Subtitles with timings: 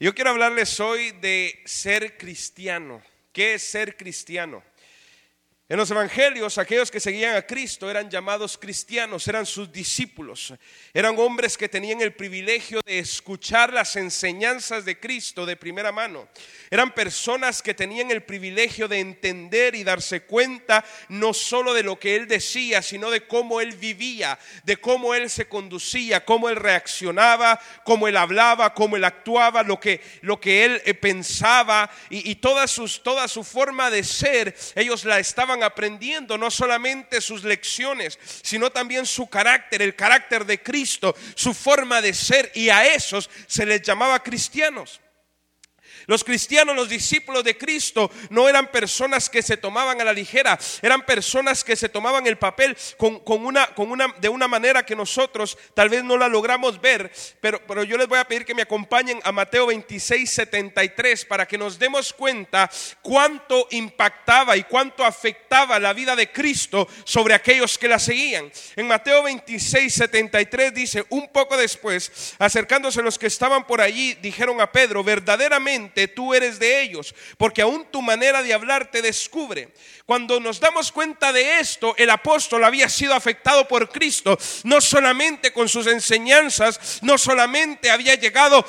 [0.00, 3.02] Yo quiero hablarles hoy de ser cristiano.
[3.32, 4.62] ¿Qué es ser cristiano?
[5.70, 10.54] En los evangelios, aquellos que seguían a Cristo eran llamados cristianos, eran sus discípulos,
[10.94, 16.26] eran hombres que tenían el privilegio de escuchar las enseñanzas de Cristo de primera mano.
[16.70, 21.98] Eran personas que tenían el privilegio de entender y darse cuenta no solo de lo
[21.98, 26.56] que Él decía, sino de cómo Él vivía, de cómo Él se conducía, cómo Él
[26.56, 32.36] reaccionaba, cómo Él hablaba, cómo Él actuaba, lo que, lo que Él eh, pensaba y,
[32.36, 38.18] toda, sus, toda su forma de ser, ellos la estaban aprendiendo no solamente sus lecciones,
[38.42, 43.28] sino también su carácter, el carácter de Cristo, su forma de ser, y a esos
[43.46, 45.00] se les llamaba cristianos.
[46.08, 50.58] Los cristianos, los discípulos de Cristo, no eran personas que se tomaban a la ligera,
[50.80, 54.96] eran personas que se tomaban el papel con, una, con una, de una manera que
[54.96, 57.12] nosotros tal vez no la logramos ver,
[57.42, 61.46] pero, pero yo les voy a pedir que me acompañen a Mateo 26, 73 para
[61.46, 62.70] que nos demos cuenta
[63.02, 68.50] cuánto impactaba y cuánto afectaba la vida de Cristo sobre aquellos que la seguían.
[68.76, 74.62] En Mateo 26, 73 dice, un poco después, acercándose los que estaban por allí, dijeron
[74.62, 79.72] a Pedro, verdaderamente, tú eres de ellos, porque aún tu manera de hablar te descubre.
[80.06, 85.52] Cuando nos damos cuenta de esto, el apóstol había sido afectado por Cristo, no solamente
[85.52, 88.64] con sus enseñanzas, no solamente había llegado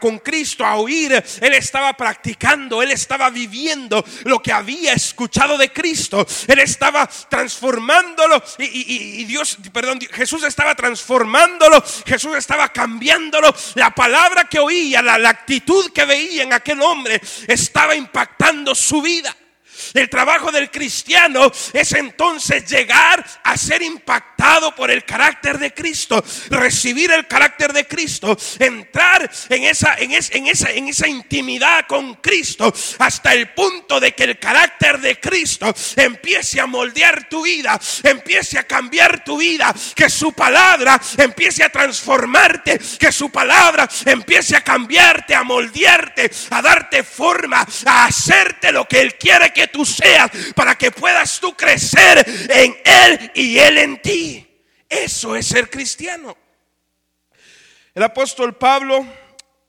[0.00, 5.70] con Cristo a oír, él estaba practicando, él estaba viviendo lo que había escuchado de
[5.70, 14.48] Cristo, él estaba transformándolo y, Dios, perdón, Jesús estaba transformándolo, Jesús estaba cambiándolo, la palabra
[14.48, 19.36] que oía, la, la actitud que veía en aquel hombre estaba impactando su vida.
[19.94, 26.22] El trabajo del cristiano es entonces llegar a ser impactado por el carácter de Cristo,
[26.50, 32.14] recibir el carácter de Cristo, entrar en esa, en, en, esa, en esa intimidad con
[32.14, 37.78] Cristo hasta el punto de que el carácter de Cristo empiece a moldear tu vida,
[38.02, 44.56] empiece a cambiar tu vida, que su palabra empiece a transformarte, que su palabra empiece
[44.56, 49.79] a cambiarte, a moldearte, a darte forma, a hacerte lo que Él quiere que tú
[49.84, 54.46] seas, para que puedas tú crecer en Él y Él en ti.
[54.88, 56.36] Eso es ser cristiano.
[57.94, 59.06] El apóstol Pablo,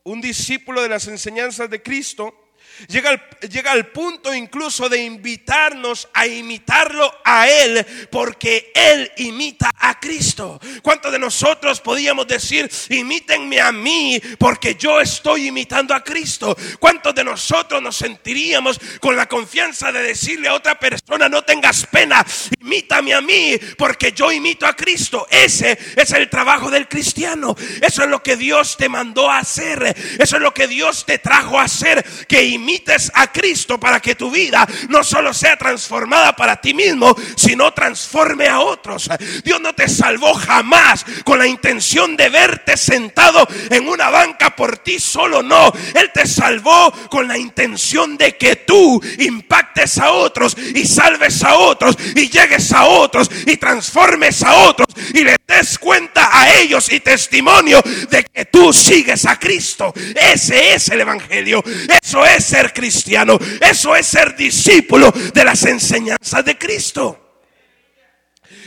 [0.03, 2.40] un discípulo de las enseñanzas de Cristo,
[2.87, 9.71] Llega al, llega al, punto incluso de invitarnos a imitarlo a Él, porque Él imita
[9.77, 10.59] a Cristo.
[10.81, 16.55] ¿Cuántos de nosotros podíamos decir, imítenme a mí, porque yo estoy imitando a Cristo?
[16.79, 21.85] ¿Cuántos de nosotros nos sentiríamos con la confianza de decirle a otra persona, no tengas
[21.85, 22.25] pena,
[22.59, 25.27] imítame a mí, porque yo imito a Cristo?
[25.29, 27.55] Ese es el trabajo del cristiano.
[27.81, 29.95] Eso es lo que Dios te mandó a hacer.
[30.19, 34.15] Eso es lo que Dios te trajo a hacer, que imites a Cristo para que
[34.15, 39.09] tu vida no solo sea transformada para ti mismo, sino transforme a otros.
[39.43, 44.77] Dios no te salvó jamás con la intención de verte sentado en una banca por
[44.77, 45.71] ti solo, no.
[45.93, 51.55] Él te salvó con la intención de que tú impactes a otros y salves a
[51.55, 56.91] otros y llegues a otros y transformes a otros y le des cuenta a ellos
[56.91, 59.93] y testimonio de que tú sigues a Cristo.
[60.15, 61.63] Ese es el Evangelio.
[62.01, 63.37] Eso es ser cristiano.
[63.61, 67.17] Eso es ser discípulo de las enseñanzas de Cristo.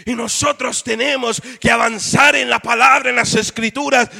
[0.06, 4.10] Y nosotros tenemos que avanzar en la palabra, en las escrituras,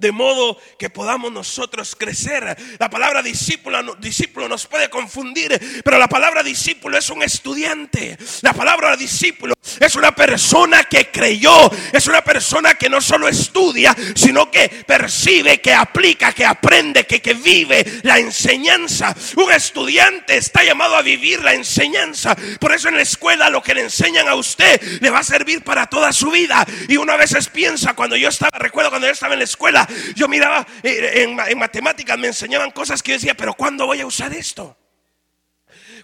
[0.00, 2.56] de modo que podamos nosotros crecer.
[2.78, 8.16] La palabra discípulo, discípulo nos puede confundir, pero la palabra discípulo es un estudiante.
[8.40, 13.94] La palabra discípulo es una persona que creyó, es una persona que no solo estudia,
[14.14, 19.14] sino que percibe, que aplica, que aprende, que, que vive la enseñanza.
[19.36, 22.34] Un estudiante está llamado a vivir la enseñanza.
[22.58, 25.62] Por eso en la escuela lo que le enseñan a usted le va a servir
[25.62, 26.66] para toda su vida.
[26.88, 30.28] Y una veces piensa, cuando yo estaba, recuerdo cuando yo estaba en la escuela, yo
[30.28, 34.32] miraba eh, en, matemáticas, me enseñaban cosas que yo decía, pero ¿cuándo voy a usar
[34.32, 34.76] esto?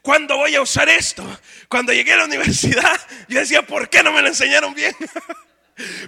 [0.03, 1.25] ¿Cuándo voy a usar esto?
[1.69, 4.95] Cuando llegué a la universidad, yo decía, ¿por qué no me lo enseñaron bien?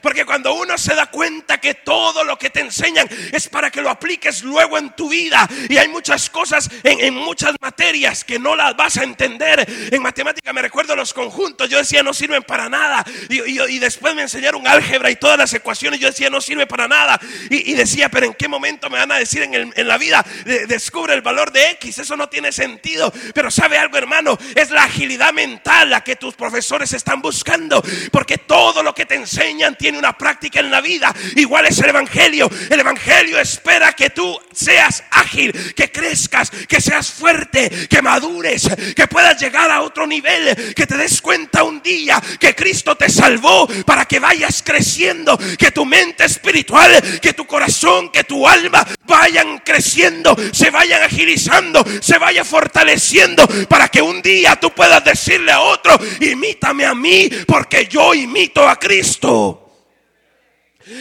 [0.00, 3.82] Porque cuando uno se da cuenta que todo lo que te enseñan es para que
[3.82, 5.49] lo apliques luego en tu vida.
[5.69, 9.67] Y hay muchas cosas en, muchas materias que no las vas a entender.
[9.91, 11.69] En matemática me recuerdo los conjuntos.
[11.69, 13.05] Yo decía no sirven para nada.
[13.29, 16.00] Y, después me enseñaron álgebra y todas las ecuaciones.
[16.00, 17.21] Yo decía no sirve para nada.
[17.50, 20.25] Y, decía, pero ¿en qué momento me van a decir en, la vida?
[20.67, 21.99] descubre el valor de X.
[21.99, 23.12] Eso no tiene sentido.
[23.35, 24.38] Pero sabe algo hermano.
[24.55, 27.82] Es la agilidad mental la que tus profesores están buscando.
[28.11, 31.14] Porque todo lo que te enseñan tiene una práctica en la vida.
[31.37, 32.50] Igual es el Evangelio.
[32.70, 39.06] El Evangelio espera que tú seas ágil, que crezcas, que seas fuerte, que madures, que
[39.06, 43.66] puedas llegar a otro nivel, que te des cuenta un día que Cristo te salvó
[43.84, 49.58] para que vayas creciendo, que tu mente espiritual, que tu corazón, que tu alma vayan
[49.64, 55.61] creciendo, se vayan agilizando, se vaya fortaleciendo para que un día tú puedas decirle a
[55.61, 59.48] otro, imítame a mí porque yo imito a Cristo.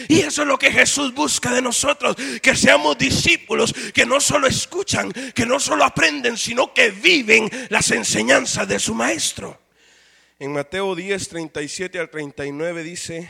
[0.08, 4.46] Y eso es lo que Jesús busca de nosotros, que seamos discípulos, que no solo
[4.46, 9.60] escuchan, que no solo aprenden, sino que viven las enseñanzas de su maestro.
[10.38, 13.28] En Mateo 10, 37 al 39 dice,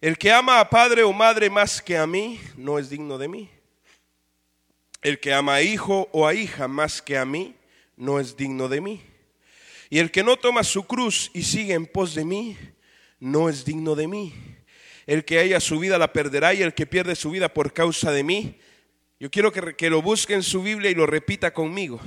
[0.00, 3.26] el que ama a padre o madre más que a mí, no es digno de
[3.26, 3.50] mí.
[5.00, 7.54] El que ama a hijo o a hija más que a mí,
[7.96, 9.02] no es digno de mí.
[9.90, 12.56] Y el que no toma su cruz y sigue en pos de mí,
[13.18, 14.34] no es digno de mí.
[15.06, 18.10] El que haya su vida la perderá y el que pierde su vida por causa
[18.12, 18.58] de mí.
[19.20, 22.00] Yo quiero que, que lo busque en su Biblia y lo repita conmigo.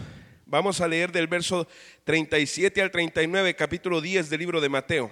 [0.46, 1.68] Vamos a leer del verso
[2.06, 5.12] 37 al 39, capítulo 10 del libro de Mateo.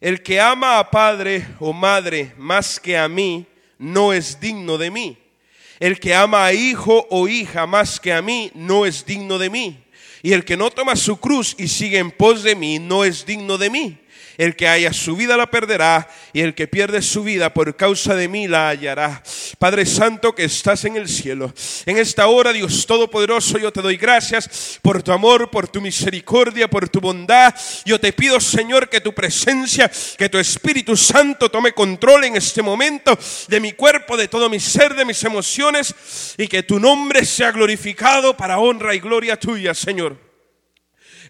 [0.00, 3.46] El que ama a padre o madre más que a mí,
[3.78, 5.18] no es digno de mí.
[5.78, 9.50] El que ama a hijo o hija más que a mí, no es digno de
[9.50, 9.84] mí.
[10.22, 13.26] Y el que no toma su cruz y sigue en pos de mí, no es
[13.26, 13.98] digno de mí.
[14.38, 18.14] El que haya su vida la perderá y el que pierde su vida por causa
[18.14, 19.22] de mí la hallará.
[19.58, 21.52] Padre Santo que estás en el cielo,
[21.86, 26.68] en esta hora Dios Todopoderoso, yo te doy gracias por tu amor, por tu misericordia,
[26.68, 27.54] por tu bondad.
[27.84, 32.62] Yo te pido Señor que tu presencia, que tu Espíritu Santo tome control en este
[32.62, 33.18] momento
[33.48, 35.94] de mi cuerpo, de todo mi ser, de mis emociones
[36.38, 40.31] y que tu nombre sea glorificado para honra y gloria tuya, Señor.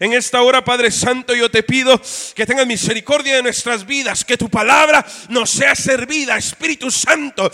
[0.03, 2.03] En esta hora, Padre Santo, yo te pido
[2.35, 7.49] que tengas misericordia de nuestras vidas, que tu palabra nos sea servida, Espíritu Santo.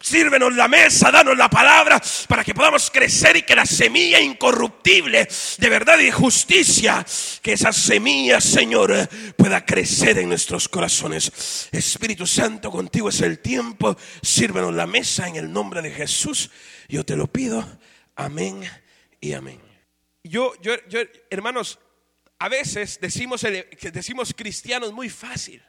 [0.00, 5.28] Sírvenos la mesa, danos la palabra para que podamos crecer y que la semilla incorruptible
[5.58, 7.04] de verdad y justicia,
[7.42, 9.06] que esa semilla, Señor,
[9.36, 11.68] pueda crecer en nuestros corazones.
[11.70, 13.94] Espíritu Santo, contigo es el tiempo.
[14.22, 16.50] Sírvenos la mesa en el nombre de Jesús.
[16.88, 17.62] Yo te lo pido.
[18.16, 18.62] Amén
[19.20, 19.60] y amén.
[20.22, 21.78] Yo, yo, yo, hermanos,
[22.40, 23.42] a veces decimos,
[23.92, 25.62] decimos cristianos muy fácil.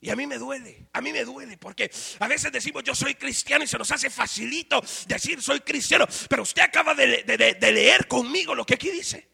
[0.00, 3.14] Y a mí me duele, a mí me duele, porque a veces decimos yo soy
[3.14, 8.08] cristiano y se nos hace facilito decir soy cristiano, pero usted acaba de, de leer
[8.08, 9.28] conmigo lo que aquí dice.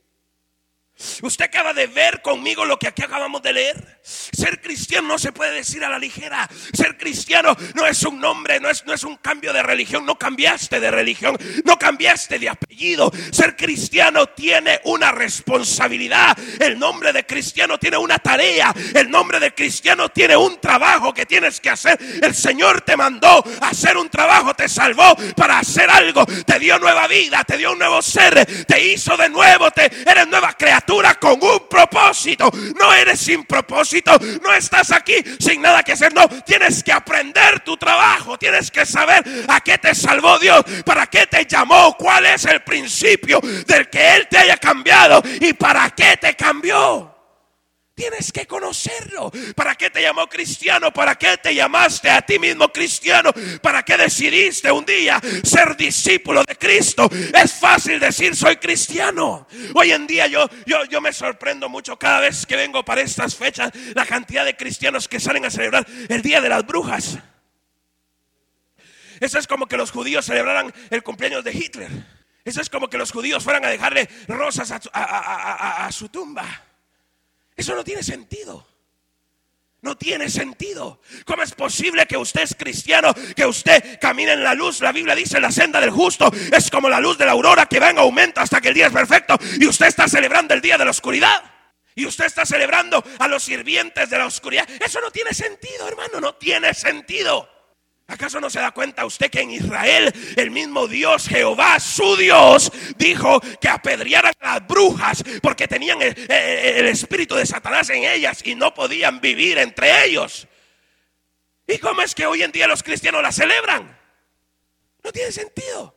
[1.22, 4.00] Usted acaba de ver conmigo lo que aquí acabamos de leer.
[4.02, 6.48] Ser cristiano no se puede decir a la ligera.
[6.72, 10.04] Ser cristiano no es un nombre, no es, no es un cambio de religión.
[10.04, 13.12] No cambiaste de religión, no cambiaste de apellido.
[13.30, 16.36] Ser cristiano tiene una responsabilidad.
[16.58, 18.74] El nombre de cristiano tiene una tarea.
[18.94, 21.98] El nombre de cristiano tiene un trabajo que tienes que hacer.
[22.20, 26.26] El Señor te mandó a hacer un trabajo, te salvó para hacer algo.
[26.26, 30.26] Te dio nueva vida, te dio un nuevo ser, te hizo de nuevo, te, eres
[30.26, 32.50] nueva criatura con un propósito.
[32.78, 33.91] No eres sin propósito,
[34.42, 36.14] no estás aquí sin nada que hacer.
[36.14, 41.06] No, tienes que aprender tu trabajo, tienes que saber a qué te salvó Dios, para
[41.06, 45.90] qué te llamó, cuál es el principio del que Él te haya cambiado y para
[45.90, 47.11] qué te cambió.
[47.94, 49.30] Tienes que conocerlo.
[49.54, 50.92] ¿Para qué te llamó cristiano?
[50.92, 53.32] ¿Para qué te llamaste a ti mismo cristiano?
[53.60, 57.10] ¿Para qué decidiste un día ser discípulo de Cristo?
[57.34, 59.46] Es fácil decir soy cristiano.
[59.74, 63.36] Hoy en día yo, yo, yo me sorprendo mucho cada vez que vengo para estas
[63.36, 67.18] fechas la cantidad de cristianos que salen a celebrar el Día de las Brujas.
[69.20, 71.90] Eso es como que los judíos celebraran el cumpleaños de Hitler.
[72.42, 76.71] Eso es como que los judíos fueran a dejarle rosas a su tumba.
[77.56, 78.66] Eso no tiene sentido.
[79.82, 81.00] No tiene sentido.
[81.24, 84.80] ¿Cómo es posible que usted es cristiano, que usted camine en la luz?
[84.80, 87.80] La Biblia dice, la senda del justo es como la luz de la aurora que
[87.80, 89.36] va en aumento hasta que el día es perfecto.
[89.58, 91.42] Y usted está celebrando el día de la oscuridad.
[91.96, 94.68] Y usted está celebrando a los sirvientes de la oscuridad.
[94.80, 97.48] Eso no tiene sentido, hermano, no tiene sentido.
[98.08, 102.70] ¿Acaso no se da cuenta usted que en Israel el mismo Dios, Jehová, su Dios,
[102.98, 108.54] dijo que apedrearan a las brujas porque tenían el, espíritu de Satanás en ellas y
[108.54, 110.48] no podían vivir entre ellos?
[111.66, 113.98] ¿Y cómo es que hoy en día los cristianos la celebran?
[115.02, 115.96] No tiene sentido.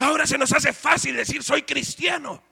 [0.00, 2.42] Ahora se nos hace fácil decir soy cristiano.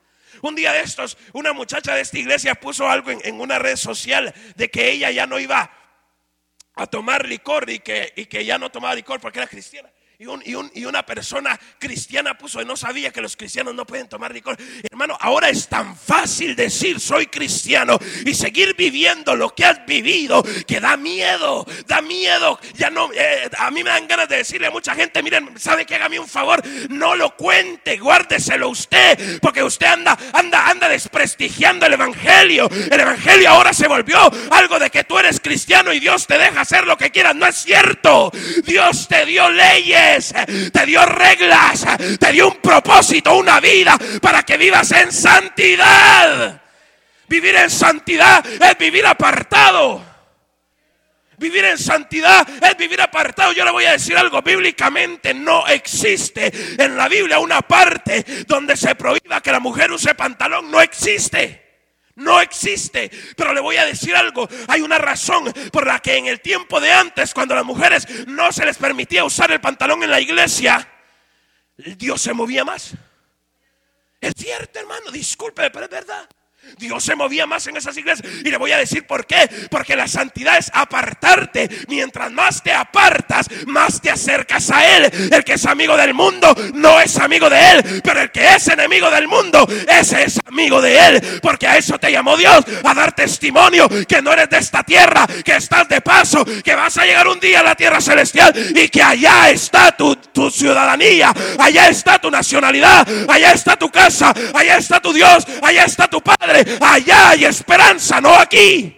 [0.41, 3.77] Un día de estos, una muchacha de esta iglesia puso algo en, en una red
[3.77, 5.80] social de que ella ya no iba
[6.75, 9.89] a tomar licor y que, y que ya no tomaba licor porque era cristiana.
[10.21, 14.55] Y, una persona cristiana puso, no sabía que los cristianos no pueden tomar licor.
[14.83, 20.43] Hermano, ahora es tan fácil decir soy cristiano y seguir viviendo lo que has vivido
[20.67, 22.59] que da miedo, da miedo.
[22.75, 25.85] Ya no, eh, a mí me dan ganas de decirle a mucha gente, miren, sabe
[25.87, 31.87] que hágame un favor, no lo cuente, guárdeselo usted, porque usted anda, anda, anda desprestigiando
[31.87, 32.69] el evangelio.
[32.91, 34.19] El evangelio ahora se volvió
[34.51, 37.35] algo de que tú eres cristiano y Dios te deja hacer lo que quieras.
[37.35, 38.31] No es cierto.
[38.65, 40.10] Dios te dio leyes
[40.71, 41.85] te dio reglas,
[42.19, 46.61] te dio un propósito, una vida para que vivas en santidad.
[47.27, 50.11] Vivir en santidad es vivir apartado.
[51.37, 53.51] Vivir en santidad es vivir apartado.
[53.53, 58.77] Yo le voy a decir algo, bíblicamente no existe en la Biblia una parte donde
[58.77, 60.69] se prohíba que la mujer use pantalón.
[60.69, 61.70] No existe.
[62.15, 63.11] No existe.
[63.35, 64.47] Pero le voy a decir algo.
[64.67, 68.27] Hay una razón por la que en el tiempo de antes, cuando a las mujeres
[68.27, 70.87] no se les permitía usar el pantalón en la iglesia,
[71.77, 72.93] Dios se movía más.
[74.19, 75.11] Es cierto, hermano.
[75.11, 76.29] Disculpe, pero es verdad.
[76.77, 78.27] Dios se movía más en esas iglesias.
[78.43, 79.49] Y le voy a decir por qué.
[79.69, 81.69] Porque la santidad es apartarte.
[81.87, 85.29] Mientras más te apartas, más te acercas a Él.
[85.31, 88.01] El que es amigo del mundo no es amigo de Él.
[88.03, 91.39] Pero el que es enemigo del mundo, ese es amigo de Él.
[91.41, 92.63] Porque a eso te llamó Dios.
[92.83, 95.27] A dar testimonio que no eres de esta tierra.
[95.43, 96.45] Que estás de paso.
[96.63, 98.53] Que vas a llegar un día a la tierra celestial.
[98.75, 101.33] Y que allá está tu, tu ciudadanía.
[101.59, 103.07] Allá está tu nacionalidad.
[103.29, 104.33] Allá está tu casa.
[104.53, 105.45] Allá está tu Dios.
[105.61, 108.97] Allá está tu Padre allá hay esperanza, no aquí.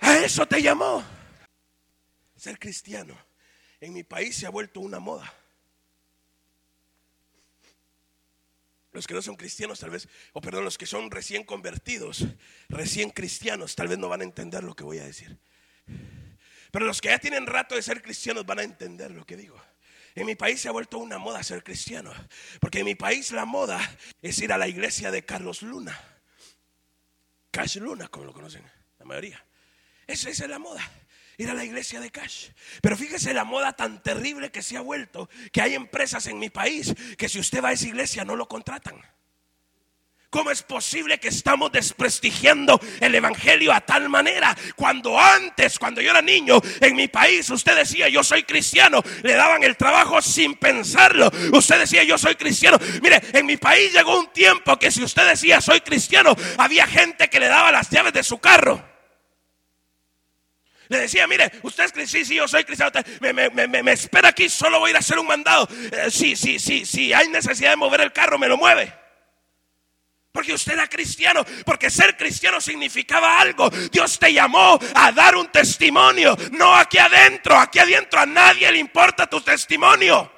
[0.00, 1.04] A eso te llamó.
[2.36, 3.26] Ser cristiano
[3.80, 5.32] en mi país se ha vuelto una moda.
[8.92, 12.24] Los que no son cristianos tal vez, o perdón, los que son recién convertidos,
[12.68, 15.38] recién cristianos, tal vez no van a entender lo que voy a decir.
[16.70, 19.60] Pero los que ya tienen rato de ser cristianos van a entender lo que digo.
[20.14, 22.10] En mi país se ha vuelto una moda ser cristiano,
[22.58, 23.78] porque en mi país la moda
[24.22, 26.15] es ir a la iglesia de Carlos Luna.
[27.56, 28.62] Cash Luna, como lo conocen
[28.98, 29.42] la mayoría.
[30.06, 30.82] Esa, es la moda.
[31.38, 32.50] Ir a la iglesia de Cash.
[32.82, 36.50] Pero fíjese la moda tan terrible que se ha vuelto que hay empresas en mi
[36.50, 39.00] país que si usted va a esa iglesia no lo contratan.
[40.36, 44.54] ¿Cómo es posible que estamos desprestigiando el Evangelio a tal manera?
[44.76, 49.32] Cuando antes, cuando yo era niño, en mi país, usted decía, yo soy cristiano, le
[49.32, 51.32] daban el trabajo sin pensarlo.
[51.54, 52.76] Usted decía, yo soy cristiano.
[53.00, 57.30] Mire, en mi país llegó un tiempo que si usted decía, soy cristiano, había gente
[57.30, 58.84] que le daba las llaves de su carro.
[60.88, 64.80] Le decía, mire, usted es cristiano, sí, sí, yo soy cristiano, me, espera aquí, solo
[64.80, 65.66] voy a ir a hacer un mandado.
[65.92, 69.05] Eh, sí, sí, sí, sí, hay necesidad de mover el carro, me lo mueve.
[70.36, 73.70] Porque usted era cristiano, porque ser cristiano significaba algo.
[73.70, 78.76] Dios te llamó a dar un testimonio, no aquí adentro, aquí adentro a nadie le
[78.76, 80.30] importa tu testimonio.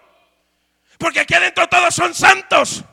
[0.99, 2.85] Porque aquí adentro todos son santos.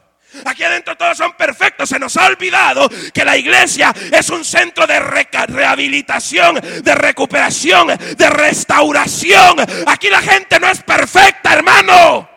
[0.46, 1.90] Aquí adentro todos son perfectos.
[1.90, 7.86] Se nos ha olvidado que la iglesia es un centro de rehabilitación, de recuperación,
[8.18, 9.58] de restauración.
[9.86, 12.35] Aquí la gente no es perfecta, hermano.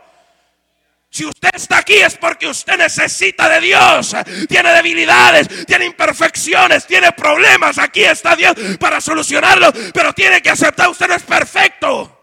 [1.10, 4.14] Si usted está aquí es porque usted necesita de Dios.
[4.48, 7.78] Tiene debilidades, tiene imperfecciones, tiene problemas.
[7.78, 9.72] Aquí está Dios para solucionarlo.
[9.92, 12.14] Pero tiene que aceptar, usted no es perfecto.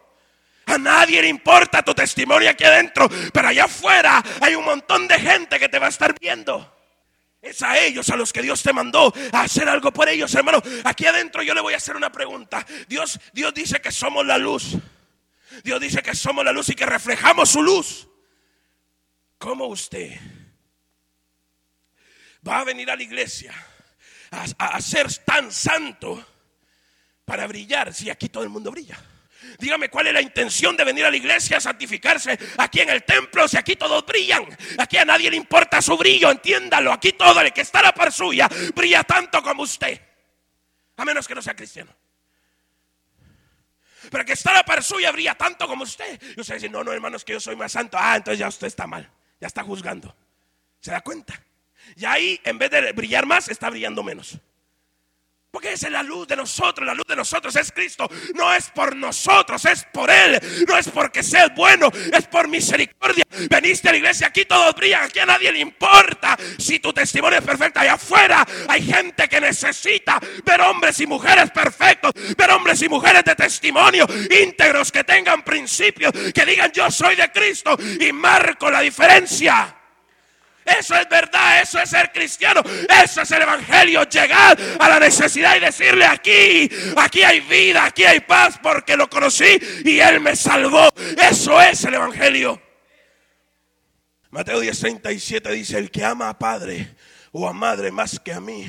[0.67, 3.09] A nadie le importa tu testimonio aquí adentro.
[3.33, 6.71] Pero allá afuera hay un montón de gente que te va a estar viendo.
[7.41, 10.61] Es a ellos a los que Dios te mandó a hacer algo por ellos, hermano.
[10.83, 12.65] Aquí adentro yo le voy a hacer una pregunta.
[12.87, 14.75] Dios, Dios dice que somos la luz.
[15.63, 18.07] Dios dice que somos la luz y que reflejamos su luz.
[19.37, 20.17] ¿Cómo usted
[22.47, 23.53] va a venir a la iglesia
[24.31, 26.25] a, ser tan santo
[27.25, 28.97] para brillar si aquí todo el mundo brilla?
[29.59, 33.03] Dígame cuál es la intención de venir a la iglesia a santificarse aquí en el
[33.03, 34.45] templo si aquí todos brillan.
[34.79, 36.91] Aquí a nadie le importa su brillo, entiéndalo.
[36.91, 40.01] Aquí todo el que está a la par suya brilla tanto como usted.
[40.97, 41.93] A menos que no sea cristiano.
[44.09, 46.19] Pero que está a la par suya brilla tanto como usted.
[46.35, 47.97] Y usted dice, no, no, hermanos, que yo soy más santo.
[47.99, 49.11] Ah, entonces ya usted está mal
[49.47, 50.15] está juzgando.
[50.79, 51.41] ¿Se da cuenta?
[51.95, 54.39] Y ahí, en vez de brillar más, está brillando menos.
[55.55, 58.09] Porque esa es la luz de nosotros, la luz de nosotros es Cristo.
[58.33, 60.38] No es por nosotros, es por Él.
[60.67, 63.24] No es porque sea bueno, es por misericordia.
[63.50, 66.38] Veniste a la iglesia, aquí todos brillan, aquí a nadie le importa.
[66.57, 71.50] Si tu testimonio es perfecto, allá afuera hay gente que necesita ver hombres y mujeres
[71.51, 74.05] perfectos, ver hombres y mujeres de testimonio,
[74.43, 79.74] íntegros, que tengan principios, que digan yo soy de Cristo y marco la diferencia.
[80.65, 82.63] Eso es verdad, eso es ser cristiano,
[83.03, 86.67] eso es el Evangelio, llegar a la necesidad y decirle aquí,
[86.98, 90.91] aquí hay vida, aquí hay paz porque lo conocí y Él me salvó.
[91.22, 92.60] Eso es el Evangelio.
[94.31, 96.95] Mateo 10:37 dice, el que ama a padre
[97.31, 98.67] o a madre más que a mí,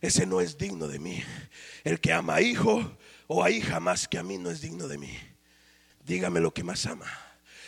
[0.00, 1.22] ese no es digno de mí.
[1.84, 4.88] El que ama a hijo o a hija más que a mí no es digno
[4.88, 5.16] de mí.
[6.04, 7.06] Dígame lo que más ama.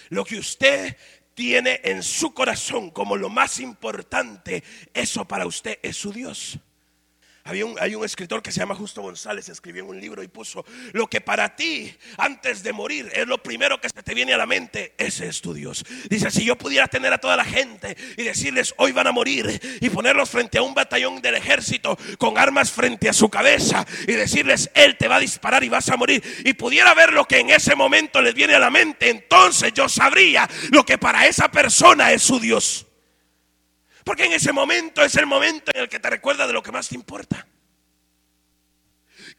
[0.09, 0.97] Lo que usted
[1.41, 6.59] tiene en su corazón como lo más importante, eso para usted es su Dios.
[7.45, 10.65] Había un, hay un escritor que se llama Justo González, escribió un libro y puso,
[10.93, 14.37] lo que para ti antes de morir es lo primero que se te viene a
[14.37, 15.85] la mente, ese es tu Dios.
[16.09, 19.61] Dice, si yo pudiera tener a toda la gente y decirles, hoy van a morir
[19.81, 24.13] y ponerlos frente a un batallón del ejército con armas frente a su cabeza y
[24.13, 27.39] decirles, Él te va a disparar y vas a morir, y pudiera ver lo que
[27.39, 31.51] en ese momento les viene a la mente, entonces yo sabría lo que para esa
[31.51, 32.87] persona es su Dios.
[34.05, 36.73] Porque en ese momento es el momento en el que te recuerda de lo que
[36.73, 37.47] más te importa.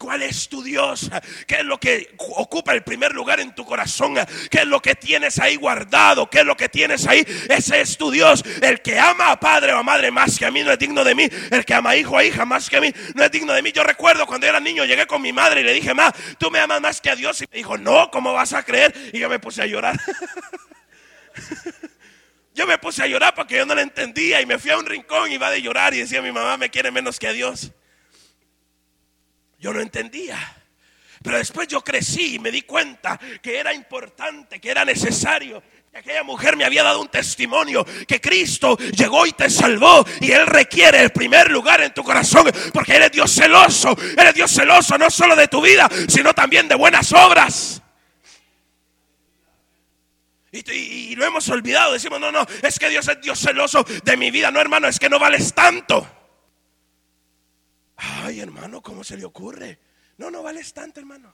[0.01, 1.11] ¿Cuál es tu Dios?
[1.45, 4.15] ¿Qué es lo que ocupa el primer lugar en tu corazón?
[4.49, 6.27] ¿Qué es lo que tienes ahí guardado?
[6.27, 7.23] ¿Qué es lo que tienes ahí?
[7.47, 8.43] Ese es tu Dios.
[8.61, 11.03] El que ama a padre o a madre más que a mí no es digno
[11.03, 11.29] de mí.
[11.51, 13.53] El que ama a hijo o a hija más que a mí no es digno
[13.53, 13.71] de mí.
[13.71, 16.59] Yo recuerdo cuando era niño llegué con mi madre y le dije, ma, tú me
[16.59, 17.39] amas más que a Dios.
[17.41, 18.95] Y me dijo, no, ¿cómo vas a creer?
[19.13, 19.99] Y yo me puse a llorar.
[22.53, 24.85] Yo me puse a llorar porque yo no la entendía y me fui a un
[24.85, 27.71] rincón y iba de llorar y decía mi mamá me quiere menos que a Dios.
[29.57, 30.37] Yo no entendía.
[31.23, 35.61] Pero después yo crecí y me di cuenta que era importante, que era necesario.
[35.91, 40.31] Que aquella mujer me había dado un testimonio que Cristo llegó y te salvó y
[40.31, 43.95] Él requiere el primer lugar en tu corazón porque Él es Dios celoso.
[44.17, 47.80] Él Dios celoso no solo de tu vida, sino también de buenas obras.
[50.51, 51.93] Y, lo hemos olvidado.
[51.93, 54.51] Decimos, no, no, es que Dios es Dios celoso de mi vida.
[54.51, 56.07] No, hermano, es que no vales tanto.
[57.95, 59.79] Ay, hermano, ¿cómo se le ocurre?
[60.17, 61.33] No, no vales tanto, hermano.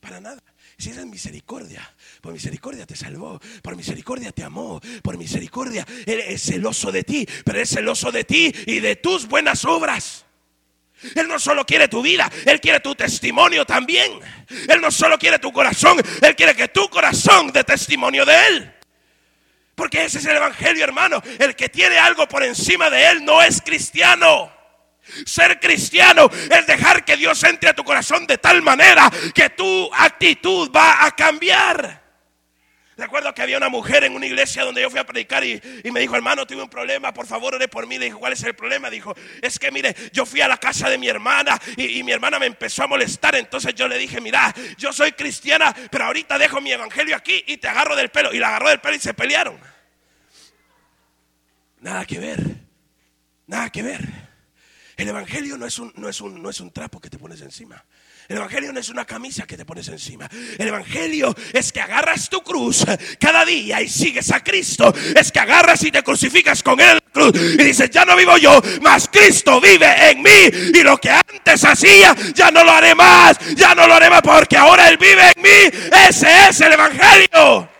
[0.00, 0.42] Para nada.
[0.78, 6.42] Si es misericordia, por misericordia te salvó, por misericordia te amó, por misericordia Él es
[6.42, 10.24] celoso de ti, pero es celoso de ti y de tus buenas obras.
[11.14, 14.20] Él no solo quiere tu vida, Él quiere tu testimonio también.
[14.68, 18.74] Él no solo quiere tu corazón, Él quiere que tu corazón dé testimonio de Él.
[19.74, 21.22] Porque ese es el Evangelio, hermano.
[21.38, 24.52] El que tiene algo por encima de Él no es cristiano.
[25.24, 29.90] Ser cristiano es dejar que Dios entre a tu corazón de tal manera que tu
[29.94, 31.99] actitud va a cambiar.
[33.00, 35.58] Recuerdo que había una mujer en una iglesia donde yo fui a predicar y,
[35.90, 37.96] me dijo, hermano, tuve un problema, por favor, ore por mí.
[37.96, 38.90] Le dije, ¿cuál es el problema?
[38.90, 42.12] Dijo, es que mire, yo fui a la casa de mi hermana y, y mi
[42.12, 43.36] hermana me empezó a molestar.
[43.36, 47.56] Entonces yo le dije, mira, yo soy cristiana, pero ahorita dejo mi evangelio aquí y
[47.56, 48.34] te agarro del pelo.
[48.34, 49.58] Y la agarró del pelo y se pelearon.
[51.78, 52.38] Nada que ver,
[53.46, 54.06] nada que ver.
[54.98, 57.40] El evangelio no es un, no es un, no es un trapo que te pones
[57.40, 57.82] encima.
[58.30, 60.28] El Evangelio no es una camisa que te pones encima.
[60.56, 62.86] El Evangelio es que agarras tu cruz
[63.18, 64.94] cada día y sigues a Cristo.
[65.16, 68.62] Es que agarras y te crucificas con Él cruz y dices, ya no vivo yo,
[68.82, 70.70] mas Cristo vive en mí.
[70.72, 73.36] Y lo que antes hacía, ya no lo haré más.
[73.56, 75.90] Ya no lo haré más porque ahora Él vive en mí.
[76.08, 77.79] Ese es el Evangelio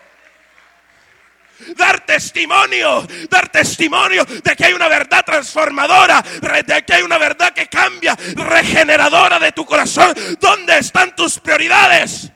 [1.75, 7.53] dar testimonio, dar testimonio de que hay una verdad transformadora, de que hay una verdad
[7.53, 10.13] que cambia, regeneradora de tu corazón.
[10.39, 12.31] ¿Dónde están tus prioridades?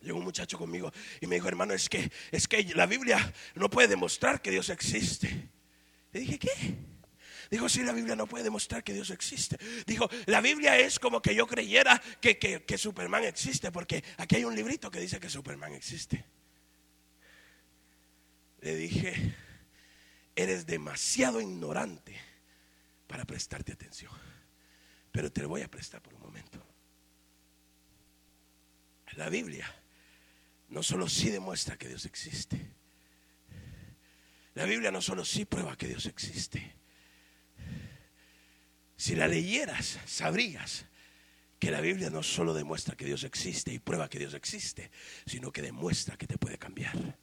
[0.00, 3.70] Llegó un muchacho conmigo y me dijo, hermano, es que, es que la Biblia no
[3.70, 5.48] puede demostrar que Dios existe.
[6.12, 6.91] Le dije, ¿qué?
[7.52, 9.58] Dijo, sí, la Biblia no puede demostrar que Dios existe.
[9.86, 14.46] Dijo, la Biblia es como que yo creyera que, que, Superman existe, porque aquí hay
[14.46, 16.24] un librito que dice que Superman existe.
[18.62, 19.36] Le dije,
[20.34, 22.18] eres demasiado ignorante
[23.06, 24.12] para prestarte atención,
[25.10, 26.58] pero te lo voy a prestar por un momento.
[29.16, 29.70] La Biblia
[30.70, 32.72] no solo sí demuestra que Dios existe,
[34.54, 36.80] la Biblia no solo sí prueba que Dios existe,
[39.02, 40.84] si la leyeras, sabrías
[41.58, 44.92] que la Biblia no solo demuestra que Dios existe y prueba que Dios existe,
[45.26, 47.18] sino que demuestra que te puede cambiar.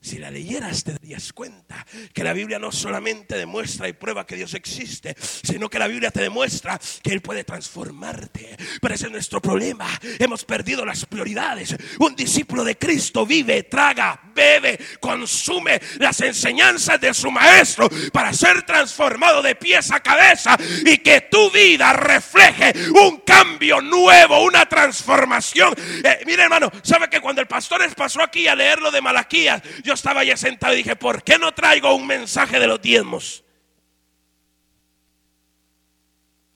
[0.00, 1.84] Si la leyeras te darías cuenta
[2.14, 6.12] que la Biblia no solamente demuestra y prueba que Dios existe, sino que la Biblia
[6.12, 8.56] te demuestra que Él puede transformarte.
[8.80, 9.86] Pero ese es nuestro problema.
[10.20, 11.74] Hemos perdido las prioridades.
[11.98, 18.62] Un discípulo de Cristo vive, traga, bebe, consume las enseñanzas de su maestro para ser
[18.62, 20.56] transformado de pies a cabeza
[20.86, 25.74] y que tu vida refleje un cambio nuevo, una transformación.
[26.04, 29.62] Eh, mire hermano, sabe que cuando el pastor pasó aquí a leer lo de Malaquías,
[29.88, 33.42] yo estaba ya sentado y dije, ¿por qué no traigo un mensaje de los diezmos?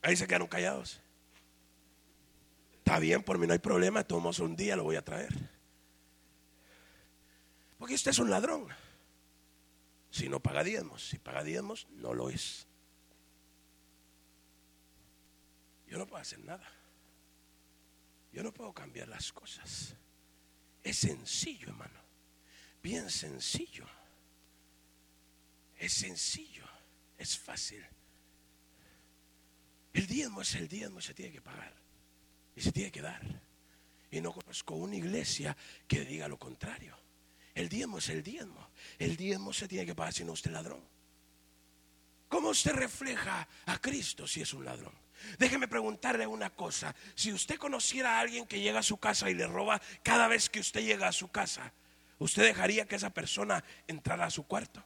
[0.02, 1.00] Ahí se quedaron callados.
[2.74, 5.32] Está bien, por mí no hay problema, tomamos un día, lo voy a traer.
[7.78, 8.68] Porque usted es un ladrón.
[10.10, 12.66] Si no paga diezmos, si paga diezmos, no lo es.
[15.86, 16.70] Yo no puedo hacer nada.
[18.30, 19.96] Yo no puedo cambiar las cosas.
[20.82, 22.01] Es sencillo, hermano.
[22.82, 23.86] Bien sencillo.
[25.78, 26.64] Es sencillo.
[27.16, 27.84] Es fácil.
[29.92, 31.74] El diezmo es el diezmo, se tiene que pagar.
[32.56, 33.22] Y se tiene que dar.
[34.10, 36.98] Y no conozco una iglesia que diga lo contrario.
[37.54, 38.70] El diezmo es el diezmo.
[38.98, 40.82] El diezmo se tiene que pagar si no usted ladrón.
[42.28, 44.94] ¿Cómo usted refleja a Cristo si es un ladrón?
[45.38, 46.94] Déjeme preguntarle una cosa.
[47.14, 50.48] Si usted conociera a alguien que llega a su casa y le roba cada vez
[50.48, 51.72] que usted llega a su casa,
[52.22, 54.84] ¿usted dejaría que esa persona entrara a su cuarto?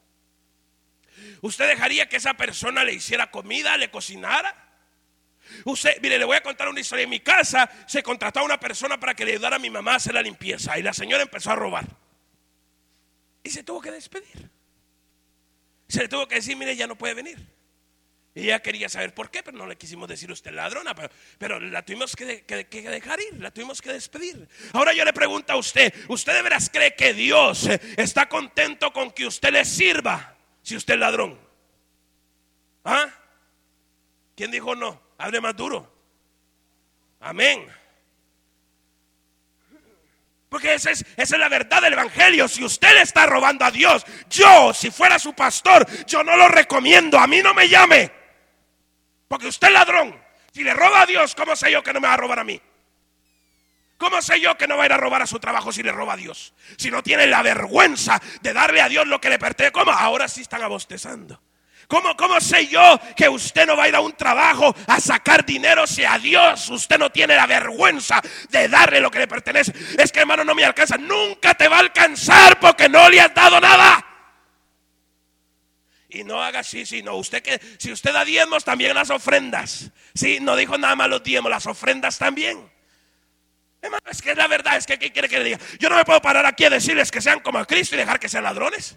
[1.41, 4.55] ¿Usted dejaría que esa persona le hiciera comida, le cocinara?
[5.65, 7.05] Usted, mire, le voy a contar una historia.
[7.05, 9.93] En mi casa se contrató a una persona para que le ayudara a mi mamá
[9.93, 11.87] a hacer la limpieza y la señora empezó a robar.
[13.43, 14.51] Y se tuvo que despedir.
[15.89, 17.56] Se le tuvo que decir, mire, ya no puede venir.
[18.37, 20.95] Y ella quería saber por qué, pero no le quisimos decir usted ladrona,
[21.39, 24.47] pero, la tuvimos que, dejar ir, la tuvimos que despedir.
[24.75, 29.11] Ahora yo le pregunto a usted, ¿usted de veras cree que Dios está contento con
[29.13, 31.41] que usted le sirva si usted es ladrón?
[32.85, 33.09] ¿Ah?
[34.37, 35.01] ¿Quién dijo no?
[35.17, 35.91] Hable más duro.
[37.21, 37.67] Amén.
[40.51, 42.49] Porque esa es, esa es la verdad del Evangelio.
[42.49, 46.49] Si usted le está robando a Dios, yo, si fuera su pastor, yo no lo
[46.49, 47.19] recomiendo.
[47.19, 48.26] A mí no me llame.
[49.29, 50.19] Porque usted es ladrón.
[50.53, 52.45] Si le roba a Dios, ¿cómo sé yo que no me va a robar a
[52.45, 52.61] mí?
[53.99, 55.91] ¿Cómo sé yo que no va a ir a robar a su trabajo si le
[55.91, 56.53] roba a Dios?
[56.77, 59.73] Si no tiene la vergüenza de darle a Dios lo que le pertenece.
[59.73, 59.91] ¿Cómo?
[59.91, 61.41] Ahora sí están abostezando.
[61.89, 65.47] ¿Cómo, ¿Cómo sé yo que usted no va a ir a un trabajo a sacar
[65.47, 69.73] dinero si a Dios usted no tiene la vergüenza de darle lo que le pertenece?
[69.97, 70.97] Es que hermano no me alcanza.
[70.99, 74.05] Nunca te va a alcanzar porque no le has dado nada.
[76.09, 79.91] Y no haga así, sino usted que si usted da diezmos también las ofrendas.
[80.15, 82.71] Sí, no dijo nada más los diezmos, las ofrendas también.
[83.83, 85.59] Hermano, es que la verdad, es que ¿qué quiere que le diga?
[85.79, 88.21] Yo no me puedo parar aquí a decirles que sean como a Cristo y dejar
[88.21, 88.97] que sean ladrones.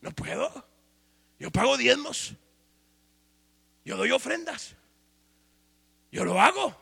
[0.00, 0.66] No puedo.
[1.38, 2.34] Yo pago diezmos.
[3.84, 4.74] Yo doy ofrendas.
[6.10, 6.81] Yo lo hago.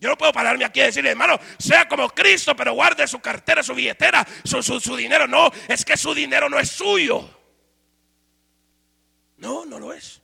[0.00, 3.62] Yo no puedo pararme aquí a decirle, hermano, sea como Cristo, pero guarde su cartera,
[3.62, 5.28] su billetera, su, su, dinero.
[5.28, 7.38] No, es que su dinero no es suyo.
[9.36, 10.22] No, no lo es.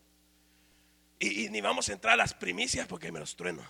[1.18, 3.62] Y, y, ni vamos a entrar a las primicias porque me los trueno.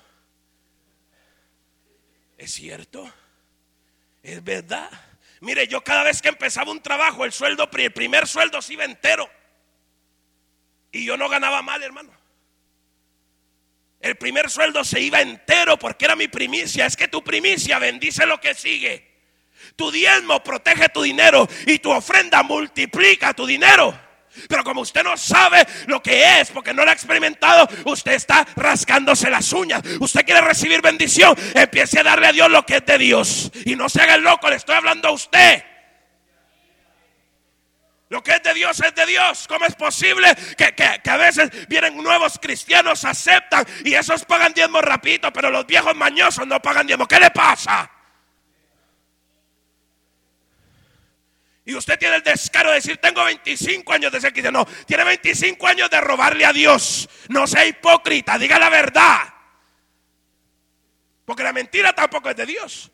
[2.38, 3.12] ¿Es cierto?
[4.22, 4.90] ¿Es verdad?
[5.40, 8.84] Mire, yo cada vez que empezaba un trabajo, el sueldo, el primer sueldo se iba
[8.84, 9.28] entero.
[10.92, 12.12] Y yo no ganaba mal, hermano.
[14.00, 16.86] El primer sueldo se iba entero porque era mi primicia.
[16.86, 19.16] Es que tu primicia bendice lo que sigue.
[19.74, 23.98] Tu diezmo protege tu dinero y tu ofrenda multiplica tu dinero.
[24.48, 28.46] Pero como usted no sabe lo que es, porque no lo ha experimentado, usted está
[28.56, 29.82] rascándose las uñas.
[29.98, 33.50] Usted quiere recibir bendición, empiece a darle a Dios lo que es de Dios.
[33.64, 35.64] Y no se haga el loco, le estoy hablando a usted.
[38.08, 39.46] Lo que es de Dios es de Dios.
[39.48, 44.80] ¿Cómo es posible que, que, a veces vienen nuevos cristianos, aceptan y esos pagan diezmo
[44.80, 47.08] rapidito, pero los viejos mañosos no pagan diezmo?
[47.08, 47.90] ¿Qué le pasa?
[51.64, 54.60] Y usted tiene el descaro de decir, tengo 25 años de ser cristiano.
[54.60, 57.08] No, tiene 25 años de robarle a Dios.
[57.28, 59.34] No sea hipócrita, diga la verdad.
[61.24, 62.92] Porque la mentira tampoco es de Dios.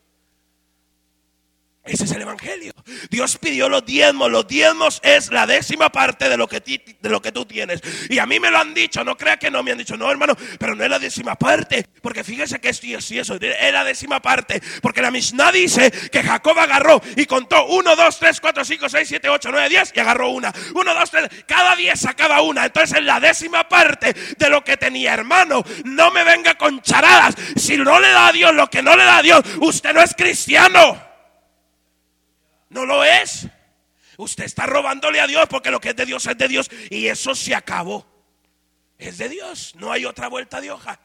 [1.85, 2.73] Ese es el Evangelio.
[3.09, 4.31] Dios pidió los diezmos.
[4.31, 7.81] Los diezmos es la décima parte de lo, que de lo que tú tienes.
[8.09, 9.03] Y a mí me lo han dicho.
[9.03, 9.97] No crea que no me han dicho.
[9.97, 11.85] No, hermano, pero no es la décima parte.
[12.01, 13.35] Porque fíjese que esto y eso.
[13.35, 14.61] Es la décima parte.
[14.81, 19.07] Porque la Mishnah dice que Jacob agarró y contó 1, 2, 3, 4, 5, 6,
[19.09, 20.53] 7, 8, 9, 10 y agarró una.
[20.73, 21.29] 1, 2, 3.
[21.45, 22.65] Cada 10 sacaba una.
[22.65, 25.13] Entonces es la décima parte de lo que tenía.
[25.13, 27.35] Hermano, no me venga con charadas.
[27.57, 30.01] Si no le da a Dios lo que no le da a Dios, usted no
[30.01, 31.12] es cristiano.
[32.73, 33.47] No lo es.
[34.17, 37.07] Usted está robándole a Dios porque lo que es de Dios es de Dios y
[37.07, 38.05] eso se acabó.
[38.97, 40.99] Es de Dios, no hay otra vuelta de hoja.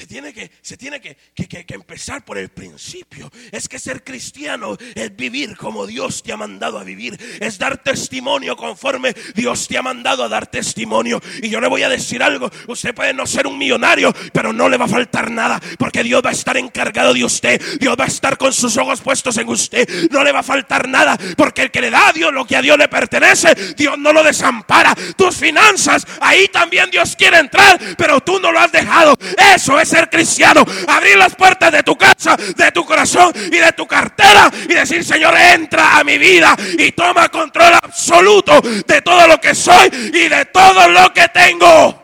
[0.00, 3.30] Se tiene, que, se tiene que, que, que, empezar por el principio.
[3.52, 7.20] Es que ser cristiano es vivir como Dios te ha mandado a vivir.
[7.38, 11.20] Es dar testimonio conforme Dios te ha mandado a dar testimonio.
[11.42, 12.50] Y yo le voy a decir algo.
[12.68, 15.60] Usted puede no ser un millonario, pero no le va a faltar nada.
[15.78, 17.60] Porque Dios va a estar encargado de usted.
[17.78, 19.86] Dios va a estar con sus ojos puestos en usted.
[20.10, 21.18] No le va a faltar nada.
[21.36, 24.14] Porque el que le da a Dios lo que a Dios le pertenece, Dios no
[24.14, 24.94] lo desampara.
[25.14, 29.18] Tus finanzas, ahí también Dios quiere entrar, pero tú no lo has dejado.
[29.54, 30.64] Eso es ser cristiano.
[30.88, 35.04] Abrir las puertas de tu casa, de tu corazón y de tu cartera y decir,
[35.04, 40.28] Señor, entra a mi vida y toma control absoluto de todo lo que soy y
[40.28, 42.00] de todo lo que tengo.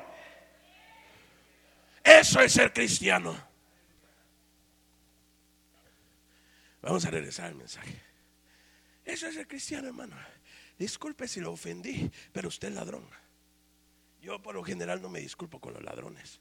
[2.02, 3.36] Eso es ser cristiano.
[6.82, 8.00] Vamos a regresar al mensaje.
[9.04, 10.16] Eso es ser cristiano, hermano.
[10.78, 13.08] Disculpe si lo ofendí, pero usted es ladrón.
[14.20, 16.40] Yo por lo general no me disculpo con los ladrones.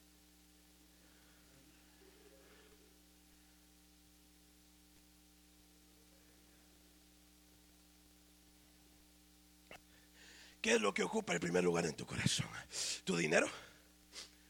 [10.66, 12.48] ¿Qué es lo que ocupa el primer lugar en tu corazón?
[13.04, 13.48] ¿Tu dinero?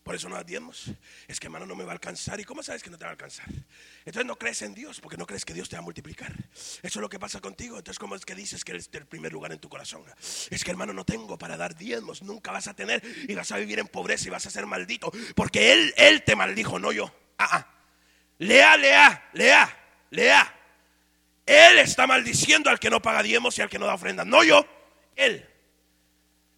[0.02, 0.46] Por eso no das
[1.28, 2.40] Es que hermano no me va a alcanzar.
[2.40, 3.50] ¿Y cómo sabes que no te va a alcanzar?
[4.06, 6.34] Entonces no crees en Dios porque no crees que Dios te va a multiplicar.
[6.54, 7.78] Eso es lo que pasa contigo.
[7.78, 10.06] Entonces, ¿cómo es que dices que eres el primer lugar en tu corazón?
[10.50, 12.22] Es que hermano no tengo para dar diezmos.
[12.22, 15.12] Nunca vas a tener y vas a vivir en pobreza y vas a ser maldito.
[15.36, 17.14] Porque Él, Él te maldijo, no yo.
[17.38, 17.76] Ah, ah.
[18.38, 20.60] Lea, lea, lea, lea.
[21.46, 24.24] Él está maldiciendo al que no paga diezmos y al que no da ofrenda.
[24.24, 24.66] No yo,
[25.18, 25.52] Él.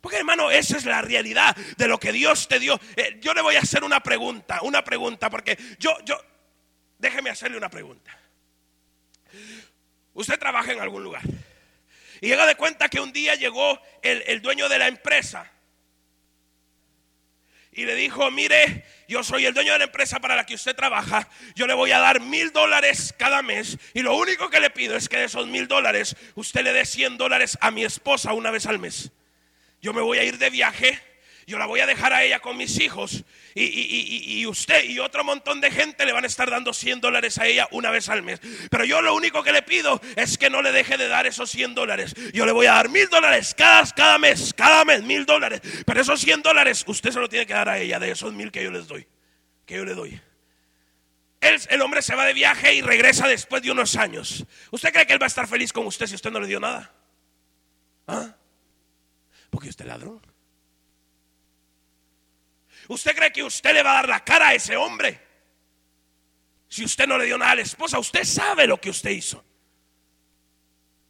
[0.02, 2.80] Porque hermano, esa es la realidad de lo que Dios te dio.
[2.96, 6.18] Eh, yo le voy a hacer una pregunta, una pregunta, porque yo, yo,
[7.00, 8.18] déjeme hacerle una pregunta.
[10.14, 11.22] Usted trabaja en algún lugar
[12.22, 15.52] y llega de cuenta que un día llegó el, el dueño de la empresa
[17.72, 20.76] y le dijo, mire, yo soy el dueño de la empresa para la que usted
[20.76, 24.72] trabaja, yo le voy a dar mil dólares cada mes y lo único que le
[24.72, 28.34] pido es que de esos mil dólares usted le dé 100 dólares a mi esposa
[28.34, 29.12] una vez al mes
[29.82, 31.00] yo me voy a ir de viaje,
[31.48, 33.24] yo la voy a dejar a ella con mis hijos
[33.56, 37.48] y, usted y otro montón de gente le van a estar dando 100 dólares a
[37.48, 38.42] ella una vez al mes.
[38.70, 41.50] Pero yo lo único que le pido es que no le deje de dar esos
[41.50, 42.14] 100 dólares.
[42.34, 45.62] Yo le voy a dar mil dólares cada, cada mes, cada mes mil dólares.
[45.86, 48.52] Pero esos 100 dólares usted se lo tiene que dar a ella de esos mil
[48.52, 49.08] que yo les doy,
[49.66, 50.20] que yo le doy.
[51.40, 54.46] El, el hombre se va de viaje y regresa después de unos años.
[54.72, 56.60] ¿Usted cree que él va a estar feliz con usted si usted no le dio
[56.60, 56.92] nada?
[58.06, 58.37] ¿Ah?
[59.50, 60.22] Porque usted es ladrón.
[62.88, 65.20] ¿Usted cree que usted le va a dar la cara a ese hombre?
[66.70, 69.44] Si usted no le dio nada a la esposa, usted sabe lo que usted hizo.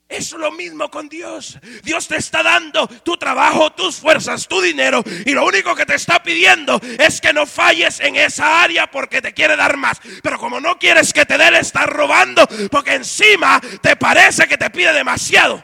[0.10, 1.60] Es lo mismo con Dios.
[1.84, 5.04] Dios te está dando tu trabajo, tus fuerzas, tu dinero.
[5.26, 9.22] Y lo único que te está pidiendo es que no falles en esa área porque
[9.22, 10.00] te quiere dar más.
[10.24, 14.58] Pero como no quieres que te dé, le estás robando porque encima te parece que
[14.58, 15.64] te pide demasiado.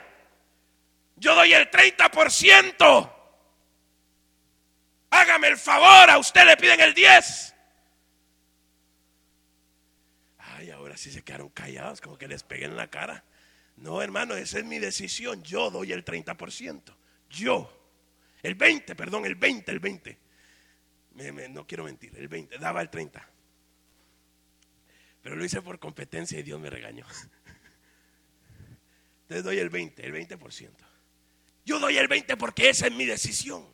[1.24, 3.14] Yo doy el 30%.
[5.10, 7.56] Hágame el favor, a usted le piden el 10.
[10.40, 13.24] Ay, ahora sí se quedaron callados, como que les pegué en la cara.
[13.78, 15.42] No, hermano, esa es mi decisión.
[15.44, 16.94] Yo doy el 30%.
[17.30, 17.72] Yo.
[18.42, 20.20] El 20, perdón, el 20, el 20.
[21.52, 23.30] no quiero mentir, el 20, daba el 30.
[25.22, 27.06] Pero lo hice por competencia y Dios me regañó.
[29.22, 30.93] Entonces doy el 20, el 20%.
[31.66, 33.74] Yo doy el 20 porque esa es mi decisión.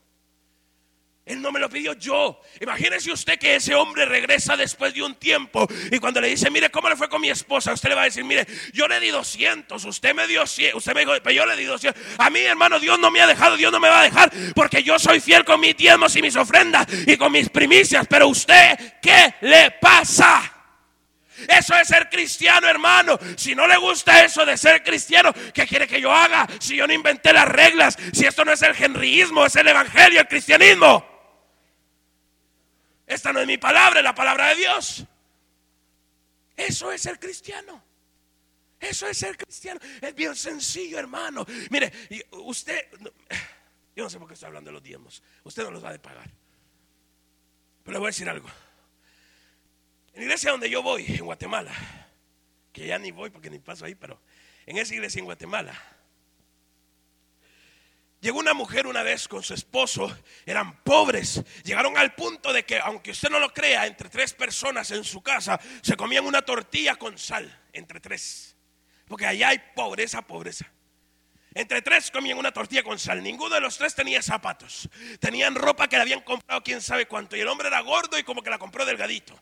[1.29, 2.41] Él no me lo pidió yo.
[2.59, 6.71] Imagínese usted que ese hombre regresa después de un tiempo y cuando le dice, mire,
[6.71, 7.71] ¿cómo le fue con mi esposa?
[7.71, 10.95] Usted le va a decir, mire, yo le di 200, usted me dio 100, usted
[10.95, 12.01] me dijo, pero yo le di 200.
[12.17, 14.81] A mí, hermano, Dios no me ha dejado, Dios no me va a dejar porque
[14.81, 18.07] yo soy fiel con mis diezmos y mis ofrendas y con mis primicias.
[18.09, 20.58] Pero usted, ¿qué le pasa?
[21.47, 23.17] Eso es ser cristiano, hermano.
[23.35, 26.47] Si no le gusta eso de ser cristiano, ¿qué quiere que yo haga?
[26.59, 30.21] Si yo no inventé las reglas, si esto no es el genriismo, es el evangelio,
[30.21, 31.05] el cristianismo.
[33.05, 35.03] Esta no es mi palabra, es la palabra de Dios.
[36.55, 37.83] Eso es ser cristiano.
[38.79, 39.79] Eso es ser cristiano.
[40.01, 41.45] Es bien sencillo, hermano.
[41.69, 41.91] Mire,
[42.31, 42.87] usted,
[43.95, 45.23] yo no sé por qué estoy hablando de los diezmos.
[45.43, 46.29] Usted no los va a pagar.
[47.83, 48.49] Pero le voy a decir algo.
[50.19, 51.71] En la iglesia donde yo voy, en Guatemala,
[52.73, 54.19] que ya ni voy porque ni paso ahí, pero
[54.65, 55.81] en esa iglesia en Guatemala,
[58.19, 60.13] llegó una mujer una vez con su esposo,
[60.45, 64.91] eran pobres, llegaron al punto de que, aunque usted no lo crea, entre tres personas
[64.91, 68.57] en su casa se comían una tortilla con sal, entre tres,
[69.07, 70.69] porque allá hay pobreza, pobreza.
[71.53, 73.23] Entre tres comían una tortilla con sal.
[73.23, 74.89] Ninguno de los tres tenía zapatos.
[75.19, 77.35] Tenían ropa que le habían comprado quién sabe cuánto.
[77.35, 79.41] Y el hombre era gordo y como que la compró delgadito.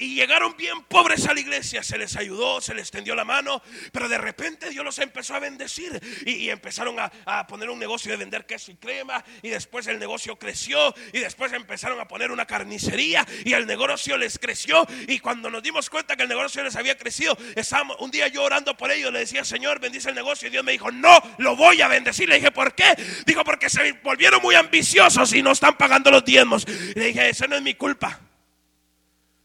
[0.00, 3.60] Y llegaron bien pobres a la iglesia, se les ayudó, se les tendió la mano,
[3.90, 8.16] pero de repente Dios los empezó a bendecir y, empezaron a, poner un negocio de
[8.16, 12.46] vender queso y crema y después el negocio creció y después empezaron a poner una
[12.46, 16.76] carnicería y el negocio les creció y cuando nos dimos cuenta que el negocio les
[16.76, 20.46] había crecido, estábamos, un día yo orando por ellos le decía, Señor, bendice el negocio
[20.46, 22.28] y Dios me dijo, no, lo voy a bendecir.
[22.28, 22.94] Le dije, ¿por qué?
[23.26, 26.66] Dijo, porque se volvieron muy ambiciosos y no están pagando los diezmos.
[26.94, 28.27] le dije, eso no es mi culpa.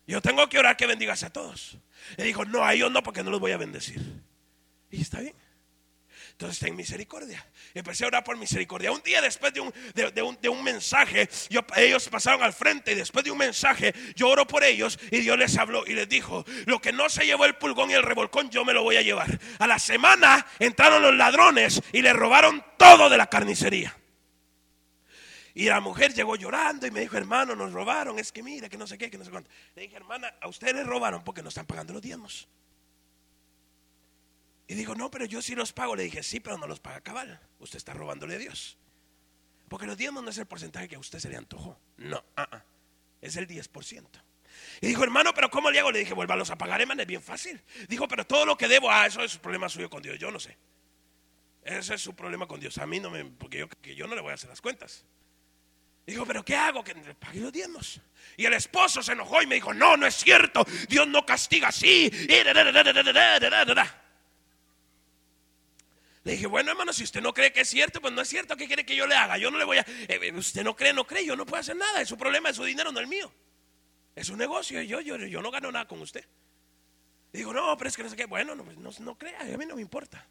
[0.05, 1.77] Yo tengo que orar que bendigas a todos.
[2.17, 4.01] Le dijo, no, a ellos no, porque no los voy a bendecir.
[4.91, 5.35] Y está bien.
[6.33, 7.45] Entonces ten misericordia.
[7.73, 8.91] Empecé a orar por misericordia.
[8.91, 11.29] Un día después de un, de, un, mensaje,
[11.77, 15.37] ellos pasaron al frente y después de un mensaje, yo oro por ellos y Dios
[15.37, 18.49] les habló y les dijo, lo que no se llevó el pulgón y el revolcón,
[18.49, 19.39] yo me lo voy a llevar.
[19.59, 23.95] A la semana entraron los ladrones y le robaron todo de la carnicería.
[25.55, 28.77] Y la mujer llegó llorando y me dijo, hermano, nos robaron, es que mira, que
[28.77, 29.51] no sé qué, que no sé cuánto.
[29.75, 32.47] Le dije, hermana, a ustedes les robaron porque no están pagando los diezmos.
[34.67, 35.95] Y dijo, no, pero yo sí los pago.
[35.95, 37.39] Le dije, sí, pero no los paga cabal.
[37.59, 38.77] Usted está robándole a Dios.
[39.69, 41.79] Porque los diezmos no es el porcentaje que a usted se le antojó.
[41.97, 42.63] No, ah, ah,
[43.21, 44.05] es el 10%.
[44.81, 45.91] Y dijo, hermano, pero ¿cómo le hago?
[45.91, 47.61] Le dije, vuélvalos a pagar, hermano, es bien fácil.
[47.87, 50.31] Dijo, pero todo lo que debo, ah, eso es un problema suyo con Dios, yo
[50.31, 50.57] no sé.
[51.63, 52.77] Ese es su problema con Dios.
[52.77, 55.05] A mí no me, porque yo, que yo no le voy a hacer las cuentas.
[56.05, 56.83] Dijo, pero ¿qué hago?
[56.83, 58.01] Que le pague los diezmos.
[58.35, 60.65] Y el esposo se enojó y me dijo, no, no es cierto.
[60.89, 62.11] Dios no castiga así.
[66.25, 68.57] Le dije, bueno hermano, si usted no cree que es cierto, pues no es cierto.
[68.57, 69.37] ¿Qué quiere que yo le haga?
[69.37, 69.85] Yo no le voy a...
[70.35, 71.25] usted no cree, no cree.
[71.25, 72.01] Yo no puedo hacer nada.
[72.01, 73.33] Es su problema, es su dinero, no el mío.
[74.15, 76.25] Es un negocio y yo, yo, yo no gano nada con usted.
[77.31, 78.25] Digo, no, pero es que no sé qué.
[78.25, 80.27] Bueno, no, no, no crea, a mí no me importa.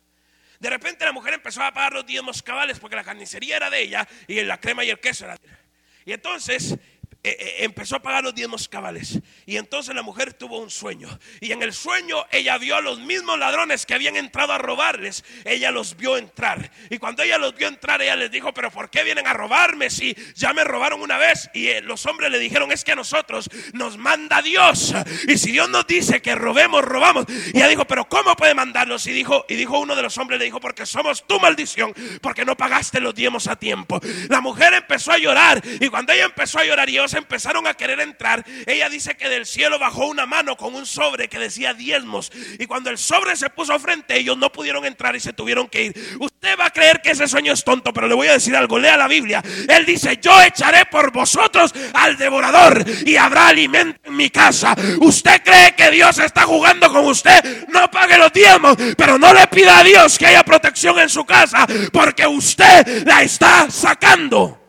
[0.60, 3.82] De repente la mujer empezó a pagar los diezmos cabales porque la carnicería era de
[3.82, 5.61] ella y la crema y el queso era de ella.
[6.04, 6.76] Y entonces
[7.24, 9.20] empezó a pagar los diezmos cabales.
[9.46, 11.08] Y entonces la mujer tuvo un sueño.
[11.40, 15.24] Y en el sueño ella vio a los mismos ladrones que habían entrado a robarles.
[15.44, 16.70] Ella los vio entrar.
[16.90, 19.90] Y cuando ella los vio entrar, ella les dijo, pero ¿por qué vienen a robarme
[19.90, 21.48] si ya me robaron una vez?
[21.54, 24.94] Y eh, los hombres le dijeron, es que a nosotros nos manda Dios.
[25.28, 27.26] Y si Dios nos dice que robemos, robamos.
[27.52, 29.06] Y ella dijo, pero ¿cómo puede mandarnos?
[29.06, 32.44] Y dijo, y dijo uno de los hombres, le dijo, porque somos tu maldición, porque
[32.44, 34.00] no pagaste los diezmos a tiempo.
[34.28, 35.62] La mujer empezó a llorar.
[35.80, 39.46] Y cuando ella empezó a llorar, Dios empezaron a querer entrar, ella dice que del
[39.46, 42.32] cielo bajó una mano con un sobre que decía diezmos.
[42.58, 45.84] Y cuando el sobre se puso frente, ellos no pudieron entrar y se tuvieron que
[45.84, 46.16] ir.
[46.18, 48.78] Usted va a creer que ese sueño es tonto, pero le voy a decir algo.
[48.78, 49.42] Lea la Biblia.
[49.68, 54.74] Él dice, yo echaré por vosotros al devorador y habrá alimento en mi casa.
[55.00, 57.66] Usted cree que Dios está jugando con usted.
[57.68, 61.24] No pague los diezmos, pero no le pida a Dios que haya protección en su
[61.24, 64.61] casa, porque usted la está sacando.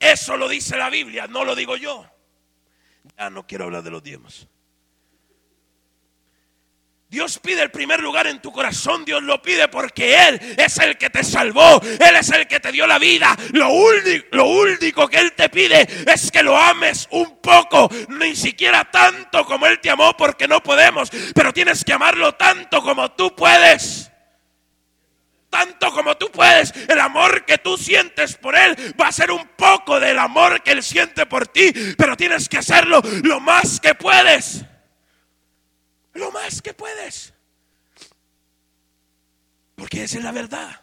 [0.00, 2.06] Eso lo dice la Biblia, no lo digo yo.
[3.18, 4.48] Ya no quiero hablar de los diezmos.
[7.10, 10.96] Dios pide el primer lugar en tu corazón, Dios lo pide porque Él es el
[10.96, 13.36] que te salvó, Él es el que te dio la vida.
[13.52, 18.36] Lo, único, lo único que Él te pide es que lo ames un poco, ni
[18.36, 23.10] siquiera tanto como Él te amó porque no podemos, pero tienes que amarlo tanto como
[23.10, 24.09] tú puedes
[25.50, 26.72] tanto como tú puedes.
[26.88, 30.70] El amor que tú sientes por Él va a ser un poco del amor que
[30.72, 34.64] Él siente por ti, pero tienes que hacerlo lo más que puedes.
[36.14, 37.34] Lo más que puedes.
[39.74, 40.80] Porque esa es la verdad.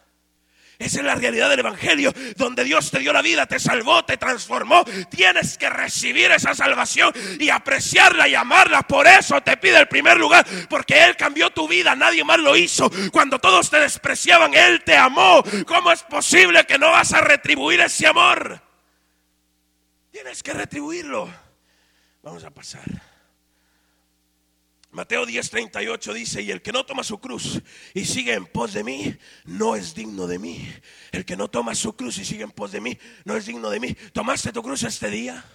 [0.79, 4.17] Esa es la realidad del Evangelio, donde Dios te dio la vida, te salvó, te
[4.17, 4.85] transformó.
[5.09, 8.83] Tienes que recibir esa salvación y apreciarla y amarla.
[8.83, 12.55] Por eso te pide el primer lugar, porque Él cambió tu vida, nadie más lo
[12.55, 12.91] hizo.
[13.11, 15.43] Cuando todos te despreciaban, Él te amó.
[15.65, 18.61] ¿Cómo es posible que no vas a retribuir ese amor?
[20.11, 21.27] Tienes que retribuirlo.
[22.21, 23.07] Vamos a pasar.
[24.97, 27.62] Mateo 10:38 dice, y el que no toma su cruz
[27.93, 30.67] y sigue en pos de mí, no es digno de mí.
[31.12, 33.69] El que no toma su cruz y sigue en pos de mí, no es digno
[33.69, 33.95] de mí.
[34.12, 35.45] ¿Tomaste tu cruz este día?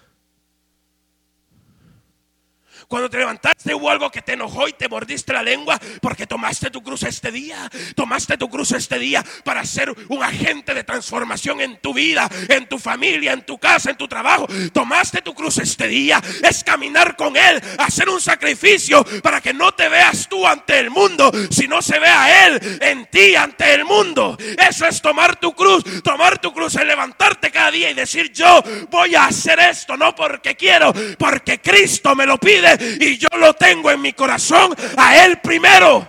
[2.89, 6.71] Cuando te levantaste hubo algo que te enojó y te mordiste la lengua porque tomaste
[6.71, 7.71] tu cruz este día.
[7.95, 12.69] Tomaste tu cruz este día para ser un agente de transformación en tu vida, en
[12.69, 14.47] tu familia, en tu casa, en tu trabajo.
[14.73, 16.23] Tomaste tu cruz este día.
[16.43, 20.91] Es caminar con Él, hacer un sacrificio para que no te veas tú ante el
[20.91, 24.37] mundo, sino se vea Él en ti ante el mundo.
[24.59, 25.85] Eso es tomar tu cruz.
[26.03, 30.15] Tomar tu cruz es levantarte cada día y decir yo voy a hacer esto, no
[30.15, 35.25] porque quiero, porque Cristo me lo pide y yo lo tengo en mi corazón a
[35.25, 36.09] Él primero.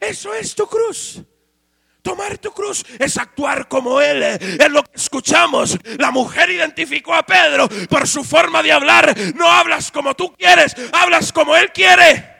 [0.00, 1.22] Eso es tu cruz.
[2.04, 4.22] Tomar tu cruz es actuar como Él.
[4.22, 5.78] Es lo que escuchamos.
[5.96, 9.14] La mujer identificó a Pedro por su forma de hablar.
[9.34, 12.34] No hablas como tú quieres, hablas como Él quiere.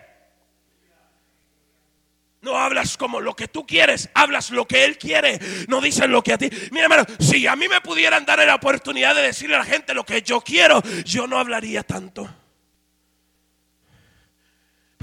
[2.42, 5.40] No hablas como lo que tú quieres, hablas lo que Él quiere.
[5.66, 6.50] No dices lo que a ti.
[6.70, 9.94] Mira, hermano, si a mí me pudieran dar la oportunidad de decirle a la gente
[9.94, 12.28] lo que yo quiero, yo no hablaría tanto.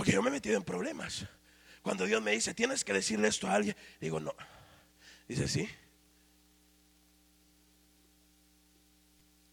[0.01, 1.27] Porque yo me he metido en problemas.
[1.83, 4.33] Cuando Dios me dice, tienes que decirle esto a alguien, digo, no.
[5.27, 5.69] Dice, sí.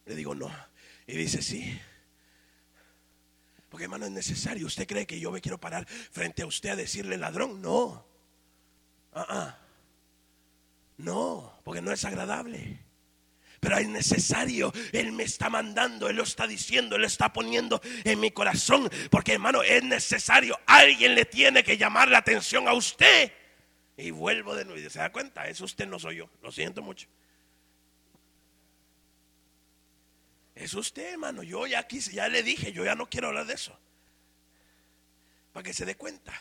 [0.07, 0.51] Le digo, no.
[1.07, 1.79] Y dice, sí.
[3.69, 4.67] Porque hermano es necesario.
[4.67, 7.61] ¿Usted cree que yo me quiero parar frente a usted a decirle ladrón?
[7.61, 8.07] No.
[9.13, 9.59] Ah, ah.
[10.97, 12.87] No, porque no es agradable.
[13.61, 14.73] Pero es necesario.
[14.93, 18.89] Él me está mandando, Él lo está diciendo, Él lo está poniendo en mi corazón.
[19.11, 20.59] Porque hermano, es necesario.
[20.67, 23.33] Alguien le tiene que llamar la atención a usted.
[23.97, 24.89] Y vuelvo de nuevo.
[24.89, 25.49] ¿Se da cuenta?
[25.49, 26.31] Es usted, no soy yo.
[26.43, 27.09] Lo siento mucho.
[30.55, 31.43] Es usted, hermano.
[31.43, 33.77] Yo ya quise, ya le dije, yo ya no quiero hablar de eso.
[35.53, 36.33] Para que se dé cuenta.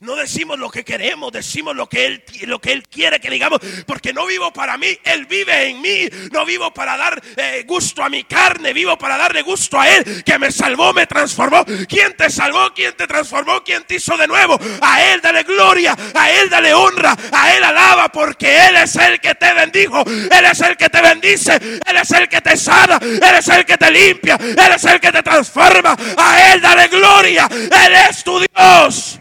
[0.00, 3.60] No decimos lo que queremos, decimos lo que Él, lo que él quiere que digamos,
[3.86, 6.08] porque no vivo para mí, Él vive en mí.
[6.30, 10.22] No vivo para dar eh, gusto a mi carne, vivo para darle gusto a Él,
[10.24, 11.64] que me salvó, me transformó.
[11.88, 12.72] ¿Quién te salvó?
[12.74, 13.62] ¿Quién te transformó?
[13.64, 14.58] ¿Quién te hizo de nuevo?
[14.80, 19.20] A Él dale gloria, a Él dale honra, a Él alaba, porque Él es el
[19.20, 22.98] que te bendijo, Él es el que te bendice, Él es el que te sana,
[23.00, 25.96] Él es el que te limpia, Él es el que te transforma.
[26.16, 29.18] A Él dale gloria, Él es tu Dios.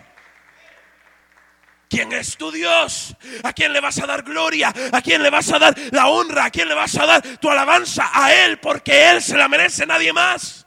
[1.89, 3.15] ¿Quién es tu Dios?
[3.43, 4.73] ¿A quién le vas a dar gloria?
[4.91, 6.45] ¿A quién le vas a dar la honra?
[6.45, 8.09] ¿A quién le vas a dar tu alabanza?
[8.13, 10.65] A Él, porque Él se la merece, nadie más.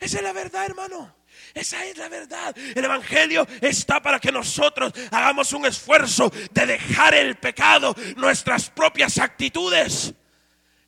[0.00, 1.14] Esa es la verdad, hermano.
[1.54, 2.56] Esa es la verdad.
[2.74, 9.18] El Evangelio está para que nosotros hagamos un esfuerzo de dejar el pecado, nuestras propias
[9.18, 10.14] actitudes.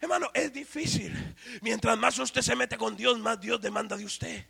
[0.01, 1.35] Hermano, es difícil.
[1.61, 4.47] Mientras más usted se mete con Dios, más Dios demanda de usted.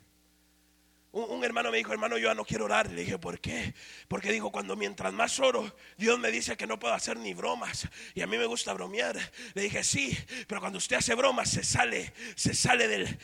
[1.12, 2.90] Un, hermano me dijo, hermano, yo no quiero orar.
[2.90, 3.74] Le dije, ¿por qué?
[4.06, 7.88] Porque dijo, cuando mientras más oro, Dios me dice que no puedo hacer ni bromas.
[8.14, 9.18] Y a mí me gusta bromear.
[9.54, 13.18] Le dije, sí, pero cuando usted hace bromas, se sale, se sale del...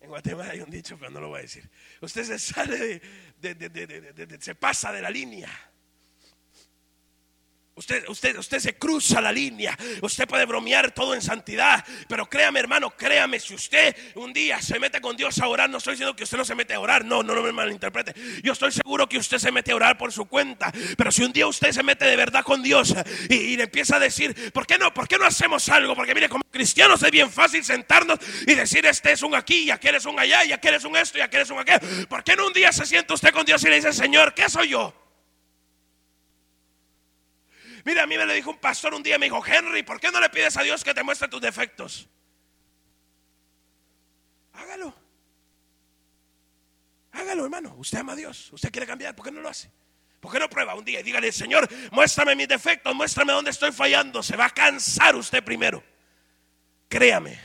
[0.00, 1.70] en Guatemala hay un dicho, pero no lo voy a decir.
[2.00, 3.00] Usted se sale
[3.38, 5.48] de, se pasa de la línea.
[7.78, 9.76] Usted, usted, usted se cruza la línea.
[10.00, 11.84] Usted puede bromear todo en santidad.
[12.08, 13.38] Pero créame, hermano, créame.
[13.38, 16.38] Si usted un día se mete con Dios a orar, no estoy diciendo que usted
[16.38, 17.04] no se mete a orar.
[17.04, 18.14] No, no, no me malinterprete.
[18.42, 20.72] Yo estoy seguro que usted se mete a orar por su cuenta.
[20.96, 22.94] Pero si un día usted se mete de verdad con Dios
[23.28, 24.94] y, le empieza a decir, ¿por qué no?
[24.94, 25.94] ¿Por qué no hacemos algo?
[25.94, 29.70] Porque mire, como cristianos es bien fácil sentarnos y decir, este es un aquí, y
[29.70, 31.78] aquel es un allá, y aquel es un esto, y aquel es un aquel.
[32.08, 34.48] ¿Por qué no un día se siente usted con Dios y le dice, Señor, ¿qué
[34.48, 35.05] soy yo?
[37.86, 40.10] Mira, a mí me lo dijo un pastor un día, me dijo, Henry, ¿por qué
[40.10, 42.08] no le pides a Dios que te muestre tus defectos?
[44.54, 44.92] Hágalo.
[47.12, 47.76] Hágalo, hermano.
[47.78, 48.52] Usted ama a Dios.
[48.52, 49.14] Usted quiere cambiar.
[49.14, 49.70] ¿Por qué no lo hace?
[50.18, 53.70] ¿Por qué no prueba un día y dígale, Señor, muéstrame mis defectos, muéstrame dónde estoy
[53.70, 54.20] fallando?
[54.20, 55.80] Se va a cansar usted primero.
[56.88, 57.38] Créame.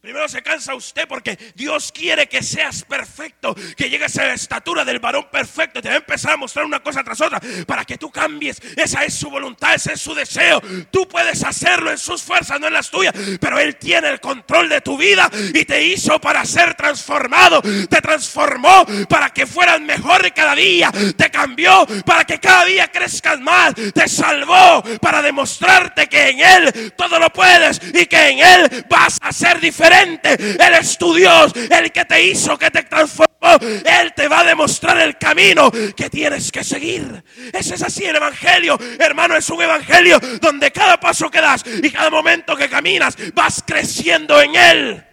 [0.00, 4.82] Primero se cansa usted porque Dios quiere que seas perfecto, que llegues a la estatura
[4.82, 5.82] del varón perfecto.
[5.82, 8.62] Te va a empezar a mostrar una cosa tras otra para que tú cambies.
[8.76, 10.62] Esa es su voluntad, ese es su deseo.
[10.90, 14.70] Tú puedes hacerlo en sus fuerzas, no en las tuyas, pero Él tiene el control
[14.70, 17.60] de tu vida y te hizo para ser transformado.
[17.60, 20.90] Te transformó para que fueras mejor cada día.
[21.14, 23.74] Te cambió para que cada día crezcas más.
[23.74, 29.18] Te salvó para demostrarte que en Él todo lo puedes y que en Él vas
[29.20, 33.28] a ser diferente él es tu Dios, el que te hizo, que te transformó.
[33.60, 37.24] Él te va a demostrar el camino que tienes que seguir.
[37.52, 38.78] Ese es así el Evangelio.
[38.98, 43.62] Hermano, es un Evangelio donde cada paso que das y cada momento que caminas vas
[43.66, 45.06] creciendo en Él.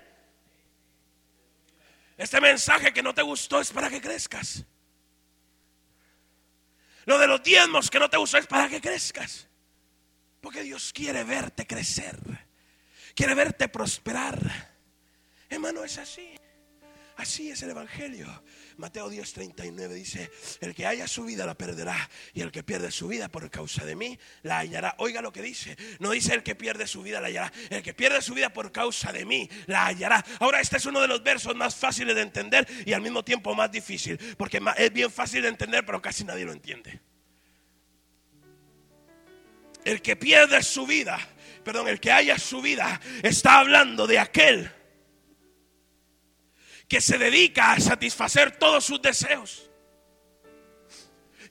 [2.18, 4.64] Este mensaje que no te gustó es para que crezcas.
[7.06, 9.48] Lo de los diezmos que no te gustó es para que crezcas.
[10.42, 12.18] Porque Dios quiere verte crecer
[13.18, 14.66] quiere verte prosperar.
[15.50, 16.38] Hermano, es así.
[17.18, 18.43] Así es el Evangelio.
[18.78, 20.30] Mateo 10, 39 dice,
[20.62, 23.84] el que haya su vida la perderá y el que pierde su vida por causa
[23.86, 24.93] de mí la hallará.
[25.00, 25.76] Oiga lo que dice.
[25.98, 27.52] No dice el que pierde su vida la hallará.
[27.72, 30.24] El que pierde su vida por causa de mí la hallará.
[30.39, 33.56] Ahora este es uno de los versos más fáciles de entender y al mismo tiempo
[33.56, 34.20] más difícil.
[34.38, 37.02] Porque es bien fácil de entender pero casi nadie lo entiende.
[39.86, 41.18] El que pierde su vida
[41.64, 44.72] perdón, el que haya su vida, está hablando de aquel
[46.88, 49.64] que se dedica a satisfacer todos sus deseos.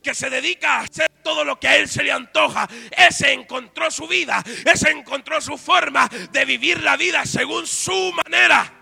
[0.02, 3.90] que se dedica a hacer todo lo que a él se le antoja, ese encontró
[3.90, 8.75] su vida, ese encontró su forma de vivir la vida según su manera.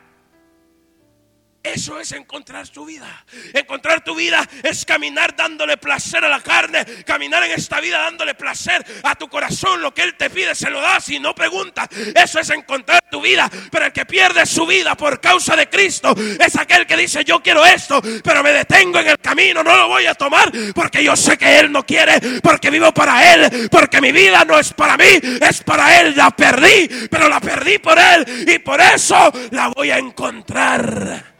[1.65, 3.25] Eso es encontrar tu vida.
[3.55, 8.35] Encontrar tu vida es caminar dándole placer a la carne, caminar en esta vida dándole
[8.35, 9.81] placer a tu corazón.
[9.81, 11.89] Lo que Él te pide se lo das y no pregunta.
[12.15, 13.51] Eso es encontrar tu vida.
[13.71, 17.43] Pero el que pierde su vida por causa de Cristo es aquel que dice yo
[17.43, 21.17] quiero esto, pero me detengo en el camino, no lo voy a tomar porque yo
[21.17, 24.99] sé que Él no quiere, porque vivo para Él, porque mi vida no es para
[24.99, 26.15] mí, es para Él.
[26.15, 31.34] La perdí, pero la perdí por Él y por eso la voy a encontrar.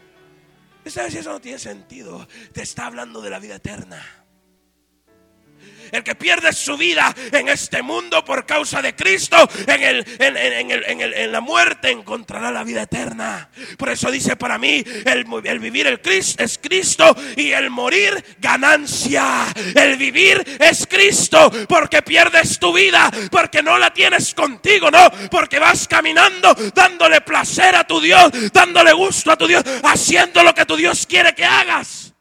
[0.85, 2.27] ¿Sabes eso no tiene sentido?
[2.53, 4.24] Te está hablando de la vida eterna.
[5.95, 11.31] El que pierde su vida en este mundo por causa de Cristo, en, el, en,
[11.31, 13.49] la muerte encontrará la vida eterna.
[13.77, 18.35] Por eso dice para mí, el, el vivir el Cristo es Cristo y el morir
[18.39, 19.47] ganancia.
[19.73, 25.59] El vivir es Cristo porque pierdes tu vida, porque no la tienes contigo, no, porque
[25.59, 30.65] vas caminando dándole placer a tu Dios, dándole gusto a tu Dios, haciendo lo que
[30.65, 32.14] tu Dios quiere que hagas.